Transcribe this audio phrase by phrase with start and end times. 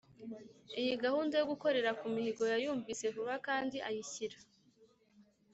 [0.81, 4.37] Iyi gahunda yo gukorera ku mihigo yayumvise vuba kandi ayishyira